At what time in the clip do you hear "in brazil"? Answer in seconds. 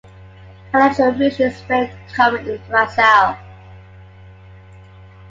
2.49-3.37